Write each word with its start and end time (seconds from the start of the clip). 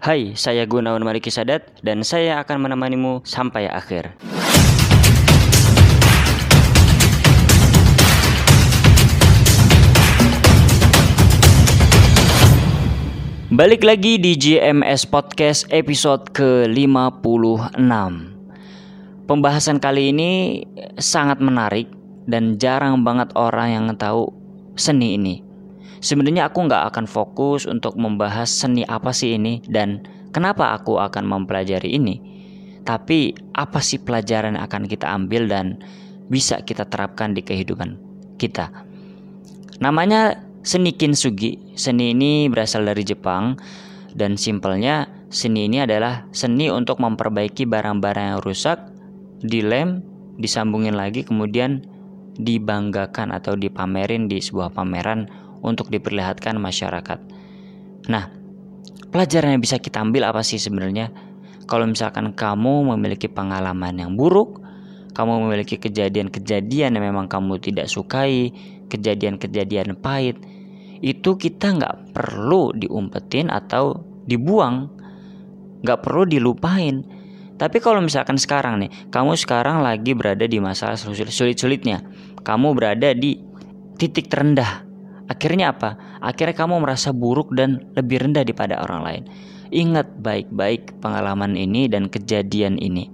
Hai, 0.00 0.32
saya 0.32 0.64
Gunawan 0.64 1.04
Mariki 1.04 1.28
Sadat 1.28 1.76
dan 1.84 2.00
saya 2.00 2.40
akan 2.40 2.64
menemanimu 2.64 3.20
sampai 3.20 3.68
akhir. 3.68 4.16
Balik 13.52 13.84
lagi 13.84 14.16
di 14.16 14.40
GMS 14.40 15.04
Podcast 15.04 15.68
episode 15.68 16.32
ke-56. 16.32 17.92
Pembahasan 19.28 19.84
kali 19.84 20.16
ini 20.16 20.64
sangat 20.96 21.44
menarik 21.44 21.92
dan 22.24 22.56
jarang 22.56 23.04
banget 23.04 23.36
orang 23.36 23.68
yang 23.68 23.86
tahu 24.00 24.32
seni 24.80 25.20
ini. 25.20 25.49
Sebenarnya 26.00 26.48
aku 26.48 26.64
nggak 26.64 26.96
akan 26.96 27.04
fokus 27.04 27.68
untuk 27.68 27.96
membahas 28.00 28.48
seni 28.48 28.88
apa 28.88 29.12
sih 29.12 29.36
ini 29.36 29.60
dan 29.68 30.00
kenapa 30.32 30.72
aku 30.72 30.96
akan 30.96 31.28
mempelajari 31.28 31.92
ini. 31.92 32.16
Tapi 32.80 33.36
apa 33.52 33.84
sih 33.84 34.00
pelajaran 34.00 34.56
yang 34.56 34.64
akan 34.64 34.88
kita 34.88 35.04
ambil 35.12 35.44
dan 35.44 35.76
bisa 36.32 36.64
kita 36.64 36.88
terapkan 36.88 37.36
di 37.36 37.44
kehidupan 37.44 38.00
kita. 38.40 38.72
Namanya 39.84 40.40
seni 40.64 40.96
kintsugi. 40.96 41.76
Seni 41.76 42.16
ini 42.16 42.48
berasal 42.48 42.88
dari 42.88 43.04
Jepang 43.04 43.60
dan 44.16 44.40
simpelnya 44.40 45.08
seni 45.28 45.68
ini 45.68 45.84
adalah 45.84 46.24
seni 46.32 46.72
untuk 46.72 47.00
memperbaiki 47.00 47.68
barang-barang 47.68 48.36
yang 48.36 48.40
rusak, 48.40 48.80
dilem, 49.44 50.00
disambungin 50.40 50.96
lagi 50.96 51.24
kemudian 51.24 51.84
dibanggakan 52.40 53.36
atau 53.36 53.52
dipamerin 53.52 54.24
di 54.24 54.40
sebuah 54.40 54.72
pameran 54.72 55.28
untuk 55.60 55.92
diperlihatkan 55.92 56.56
masyarakat. 56.56 57.18
Nah, 58.08 58.24
pelajaran 59.12 59.56
yang 59.56 59.62
bisa 59.62 59.76
kita 59.76 60.00
ambil 60.00 60.28
apa 60.28 60.40
sih 60.40 60.56
sebenarnya? 60.56 61.12
Kalau 61.70 61.86
misalkan 61.86 62.34
kamu 62.34 62.96
memiliki 62.96 63.30
pengalaman 63.30 63.94
yang 63.94 64.18
buruk, 64.18 64.58
kamu 65.14 65.46
memiliki 65.46 65.78
kejadian-kejadian 65.78 66.98
yang 66.98 67.04
memang 67.04 67.30
kamu 67.30 67.62
tidak 67.62 67.86
sukai, 67.86 68.50
kejadian-kejadian 68.90 69.98
pahit, 69.98 70.38
itu 71.00 71.36
kita 71.38 71.76
nggak 71.78 71.96
perlu 72.12 72.74
diumpetin 72.74 73.48
atau 73.48 74.02
dibuang, 74.26 74.90
nggak 75.80 76.00
perlu 76.02 76.26
dilupain. 76.26 77.06
Tapi 77.60 77.76
kalau 77.78 78.00
misalkan 78.00 78.40
sekarang 78.40 78.80
nih, 78.80 78.90
kamu 79.12 79.36
sekarang 79.36 79.84
lagi 79.84 80.16
berada 80.16 80.48
di 80.48 80.58
masalah 80.58 80.96
sulit-sulitnya, 80.96 82.02
kamu 82.40 82.72
berada 82.72 83.12
di 83.12 83.36
titik 84.00 84.32
terendah, 84.32 84.89
Akhirnya 85.30 85.70
apa? 85.70 85.94
Akhirnya 86.18 86.58
kamu 86.58 86.82
merasa 86.82 87.14
buruk 87.14 87.54
dan 87.54 87.86
lebih 87.94 88.26
rendah 88.26 88.42
daripada 88.42 88.82
orang 88.82 89.00
lain. 89.06 89.22
Ingat 89.70 90.18
baik-baik 90.18 90.98
pengalaman 90.98 91.54
ini 91.54 91.86
dan 91.86 92.10
kejadian 92.10 92.74
ini. 92.82 93.06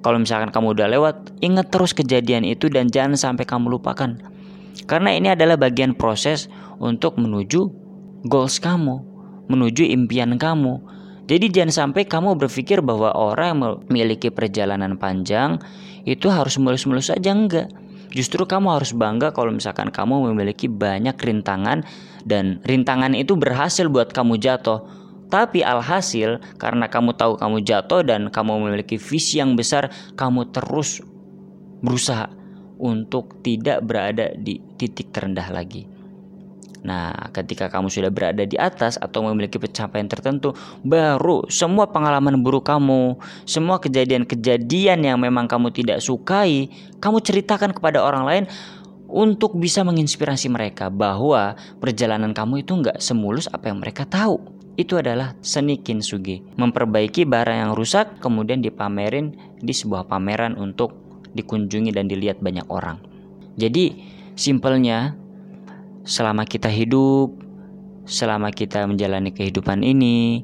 Kalau 0.00 0.16
misalkan 0.16 0.48
kamu 0.48 0.72
udah 0.72 0.88
lewat, 0.88 1.16
ingat 1.44 1.68
terus 1.68 1.92
kejadian 1.92 2.48
itu 2.48 2.72
dan 2.72 2.88
jangan 2.88 3.14
sampai 3.14 3.44
kamu 3.44 3.76
lupakan. 3.76 4.16
Karena 4.88 5.12
ini 5.12 5.28
adalah 5.30 5.60
bagian 5.60 5.92
proses 5.92 6.48
untuk 6.80 7.20
menuju 7.20 7.68
goals 8.24 8.56
kamu, 8.56 9.04
menuju 9.52 9.84
impian 9.92 10.40
kamu. 10.40 10.80
Jadi 11.28 11.52
jangan 11.52 11.92
sampai 11.92 12.08
kamu 12.08 12.34
berpikir 12.40 12.80
bahwa 12.82 13.12
orang 13.14 13.46
yang 13.52 13.58
memiliki 13.86 14.32
perjalanan 14.32 14.98
panjang 14.98 15.60
itu 16.02 16.26
harus 16.32 16.58
mulus-mulus 16.58 17.14
saja 17.14 17.30
enggak 17.30 17.70
Justru 18.12 18.44
kamu 18.44 18.76
harus 18.76 18.92
bangga 18.92 19.32
kalau 19.32 19.52
misalkan 19.52 19.88
kamu 19.88 20.32
memiliki 20.32 20.68
banyak 20.68 21.16
rintangan 21.16 21.84
dan 22.28 22.60
rintangan 22.64 23.16
itu 23.16 23.34
berhasil 23.36 23.88
buat 23.88 24.12
kamu 24.12 24.36
jatuh. 24.36 24.84
Tapi 25.32 25.64
alhasil 25.64 26.44
karena 26.60 26.92
kamu 26.92 27.16
tahu 27.16 27.40
kamu 27.40 27.64
jatuh 27.64 28.04
dan 28.04 28.28
kamu 28.28 28.68
memiliki 28.68 29.00
visi 29.00 29.40
yang 29.40 29.56
besar, 29.56 29.88
kamu 30.12 30.52
terus 30.52 31.00
berusaha 31.80 32.28
untuk 32.76 33.40
tidak 33.40 33.80
berada 33.80 34.36
di 34.36 34.60
titik 34.76 35.08
terendah 35.08 35.48
lagi. 35.48 35.91
Nah, 36.82 37.14
ketika 37.30 37.70
kamu 37.70 37.86
sudah 37.86 38.10
berada 38.10 38.42
di 38.42 38.58
atas 38.58 38.98
atau 38.98 39.22
memiliki 39.22 39.54
pencapaian 39.54 40.10
tertentu, 40.10 40.50
baru 40.82 41.46
semua 41.46 41.86
pengalaman 41.86 42.42
buruk 42.42 42.66
kamu, 42.66 43.22
semua 43.46 43.78
kejadian-kejadian 43.78 45.06
yang 45.06 45.18
memang 45.22 45.46
kamu 45.46 45.70
tidak 45.70 46.02
sukai, 46.02 46.66
kamu 46.98 47.22
ceritakan 47.22 47.70
kepada 47.70 48.02
orang 48.02 48.24
lain 48.26 48.44
untuk 49.06 49.54
bisa 49.54 49.86
menginspirasi 49.86 50.50
mereka 50.50 50.90
bahwa 50.90 51.54
perjalanan 51.78 52.34
kamu 52.34 52.66
itu 52.66 52.74
nggak 52.74 52.98
semulus 52.98 53.46
apa 53.46 53.70
yang 53.70 53.78
mereka 53.78 54.02
tahu. 54.02 54.42
Itu 54.74 54.98
adalah 54.98 55.36
seni 55.44 55.78
kintsugi, 55.78 56.42
memperbaiki 56.56 57.28
barang 57.28 57.58
yang 57.62 57.72
rusak 57.76 58.18
kemudian 58.24 58.64
dipamerin 58.64 59.36
di 59.60 59.70
sebuah 59.70 60.08
pameran 60.08 60.56
untuk 60.58 60.96
dikunjungi 61.36 61.92
dan 61.92 62.08
dilihat 62.08 62.40
banyak 62.40 62.64
orang. 62.72 62.98
Jadi, 63.60 64.00
simpelnya 64.32 65.12
selama 66.02 66.46
kita 66.46 66.66
hidup, 66.70 67.34
selama 68.06 68.50
kita 68.50 68.86
menjalani 68.86 69.30
kehidupan 69.30 69.86
ini, 69.86 70.42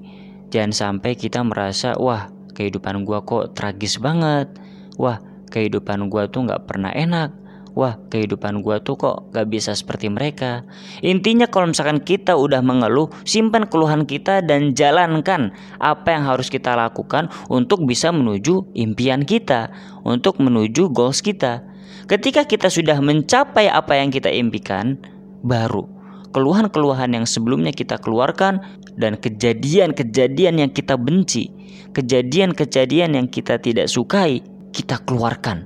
jangan 0.54 0.72
sampai 0.72 1.18
kita 1.18 1.42
merasa, 1.42 1.98
wah 1.98 2.30
kehidupan 2.54 3.02
gua 3.06 3.22
kok 3.22 3.54
tragis 3.54 3.98
banget, 3.98 4.50
wah 4.98 5.18
kehidupan 5.50 6.10
gua 6.10 6.30
tuh 6.30 6.46
nggak 6.46 6.66
pernah 6.70 6.94
enak, 6.94 7.34
wah 7.78 7.98
kehidupan 8.10 8.62
gua 8.62 8.82
tuh 8.82 8.98
kok 8.98 9.30
gak 9.30 9.46
bisa 9.50 9.74
seperti 9.74 10.10
mereka. 10.10 10.66
Intinya 11.02 11.46
kalau 11.46 11.70
misalkan 11.70 12.02
kita 12.02 12.34
udah 12.34 12.58
mengeluh, 12.62 13.10
simpan 13.22 13.66
keluhan 13.70 14.02
kita 14.06 14.42
dan 14.42 14.74
jalankan 14.74 15.54
apa 15.78 16.08
yang 16.10 16.26
harus 16.26 16.50
kita 16.50 16.74
lakukan 16.74 17.30
untuk 17.46 17.86
bisa 17.86 18.10
menuju 18.10 18.74
impian 18.74 19.22
kita, 19.22 19.70
untuk 20.02 20.42
menuju 20.42 20.90
goals 20.90 21.22
kita. 21.22 21.62
Ketika 22.08 22.48
kita 22.48 22.72
sudah 22.72 22.98
mencapai 23.04 23.68
apa 23.68 24.00
yang 24.00 24.08
kita 24.08 24.32
impikan, 24.32 24.96
baru. 25.48 25.88
Keluhan-keluhan 26.28 27.16
yang 27.16 27.24
sebelumnya 27.24 27.72
kita 27.72 27.96
keluarkan 27.96 28.60
dan 29.00 29.16
kejadian-kejadian 29.16 30.60
yang 30.60 30.70
kita 30.70 31.00
benci, 31.00 31.48
kejadian-kejadian 31.96 33.16
yang 33.16 33.26
kita 33.32 33.56
tidak 33.56 33.88
sukai, 33.88 34.44
kita 34.76 35.00
keluarkan. 35.08 35.64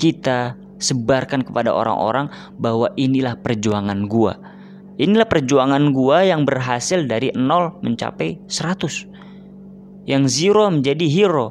Kita 0.00 0.56
sebarkan 0.80 1.44
kepada 1.44 1.74
orang-orang 1.74 2.32
bahwa 2.56 2.88
inilah 2.96 3.36
perjuangan 3.36 4.08
gua. 4.08 4.40
Inilah 4.98 5.28
perjuangan 5.28 5.92
gua 5.92 6.24
yang 6.24 6.48
berhasil 6.48 7.04
dari 7.04 7.30
nol 7.36 7.76
mencapai 7.84 8.40
100. 8.48 10.08
Yang 10.08 10.24
zero 10.32 10.64
menjadi 10.72 11.06
hero. 11.06 11.48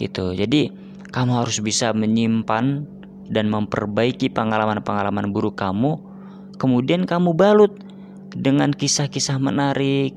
Gitu. 0.00 0.32
Jadi 0.34 0.72
kamu 1.12 1.44
harus 1.44 1.60
bisa 1.60 1.92
menyimpan 1.92 2.88
dan 3.30 3.46
memperbaiki 3.46 4.32
pengalaman-pengalaman 4.32 5.30
buruk 5.30 5.60
kamu 5.60 6.09
kemudian 6.60 7.08
kamu 7.08 7.32
balut 7.32 7.72
dengan 8.36 8.70
kisah-kisah 8.70 9.40
menarik, 9.40 10.12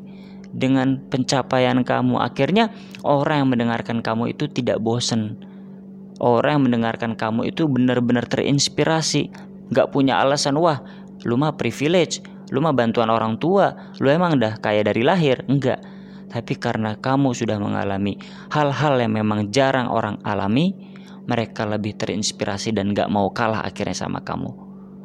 dengan 0.54 1.02
pencapaian 1.09 1.81
kamu. 1.81 2.22
Akhirnya 2.22 2.70
orang 3.02 3.44
yang 3.44 3.50
mendengarkan 3.50 4.06
kamu 4.06 4.38
itu 4.38 4.46
tidak 4.52 4.78
bosan. 4.80 5.42
Orang 6.22 6.62
yang 6.62 6.64
mendengarkan 6.70 7.18
kamu 7.18 7.50
itu 7.50 7.66
benar-benar 7.66 8.30
terinspirasi. 8.30 9.34
Gak 9.74 9.90
punya 9.90 10.22
alasan, 10.22 10.56
wah 10.62 10.86
lu 11.26 11.36
mah 11.36 11.58
privilege, 11.58 12.22
lu 12.54 12.62
mah 12.62 12.72
bantuan 12.72 13.10
orang 13.10 13.42
tua, 13.42 13.74
lu 13.98 14.08
emang 14.14 14.38
dah 14.38 14.62
kaya 14.62 14.86
dari 14.86 15.02
lahir. 15.02 15.42
Enggak. 15.50 15.81
Tapi 16.30 16.54
karena 16.58 16.98
kamu 16.98 17.34
sudah 17.34 17.58
mengalami 17.58 18.18
hal-hal 18.54 18.98
yang 19.02 19.18
memang 19.18 19.50
jarang 19.50 19.90
orang 19.90 20.22
alami, 20.22 20.74
mereka 21.25 21.66
lebih 21.66 21.98
terinspirasi 21.98 22.74
dan 22.78 22.94
gak 22.94 23.10
mau 23.10 23.34
kalah 23.34 23.66
akhirnya 23.66 23.98
sama 23.98 24.22
kamu. 24.22 24.62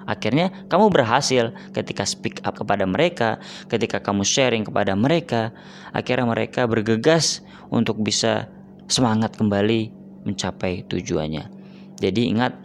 Akhirnya 0.08 0.48
kamu 0.72 0.88
berhasil 0.88 1.52
ketika 1.76 2.08
speak 2.08 2.40
up 2.48 2.56
kepada 2.56 2.88
mereka, 2.88 3.36
ketika 3.68 4.00
kamu 4.00 4.24
sharing 4.24 4.64
kepada 4.64 4.96
mereka, 4.96 5.52
akhirnya 5.92 6.24
mereka 6.32 6.64
bergegas 6.64 7.44
untuk 7.68 8.00
bisa 8.00 8.48
semangat 8.88 9.36
kembali 9.36 9.92
mencapai 10.24 10.88
tujuannya. 10.88 11.52
Jadi 12.00 12.32
ingat 12.32 12.56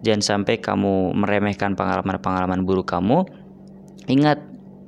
jangan 0.00 0.24
sampai 0.24 0.56
kamu 0.56 1.12
meremehkan 1.12 1.76
pengalaman-pengalaman 1.76 2.64
buruk 2.64 2.88
kamu. 2.88 3.28
Ingat 4.08 4.40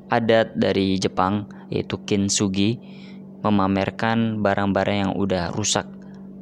adat 0.09 0.57
dari 0.57 0.97
Jepang 0.97 1.45
yaitu 1.69 2.01
kintsugi 2.09 2.81
memamerkan 3.45 4.41
barang-barang 4.41 4.97
yang 5.05 5.13
udah 5.13 5.53
rusak. 5.53 5.85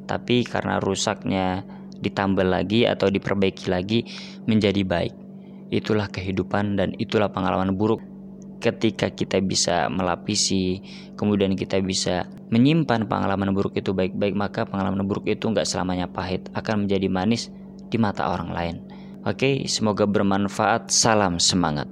Tapi 0.07 0.47
karena 0.47 0.79
rusaknya 0.79 1.67
ditambah 1.99 2.47
lagi 2.47 2.87
atau 2.87 3.11
diperbaiki 3.11 3.67
lagi 3.67 4.07
menjadi 4.47 4.87
baik. 4.87 5.26
Itulah 5.71 6.07
kehidupan 6.11 6.79
dan 6.79 6.95
itulah 6.97 7.31
pengalaman 7.31 7.75
buruk. 7.75 8.03
Ketika 8.57 9.13
kita 9.13 9.39
bisa 9.45 9.87
melapisi 9.93 10.81
kemudian 11.15 11.53
kita 11.55 11.77
bisa 11.85 12.25
menyimpan 12.49 13.05
pengalaman 13.05 13.53
buruk 13.53 13.77
itu 13.77 13.93
baik-baik 13.93 14.33
maka 14.33 14.65
pengalaman 14.65 15.05
buruk 15.05 15.29
itu 15.29 15.45
nggak 15.45 15.69
selamanya 15.69 16.09
pahit 16.09 16.49
akan 16.57 16.89
menjadi 16.89 17.07
manis 17.13 17.53
di 17.93 17.99
mata 18.01 18.33
orang 18.33 18.51
lain. 18.51 18.77
Oke 19.27 19.67
semoga 19.69 20.09
bermanfaat. 20.09 20.89
Salam 20.89 21.37
semangat 21.37 21.91